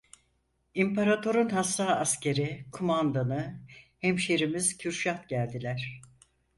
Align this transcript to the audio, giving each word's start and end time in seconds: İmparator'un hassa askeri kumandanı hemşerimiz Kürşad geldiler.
İmparator'un 0.73 1.49
hassa 1.49 1.85
askeri 1.95 2.65
kumandanı 2.71 3.61
hemşerimiz 3.99 4.77
Kürşad 4.77 5.27
geldiler. 5.27 6.01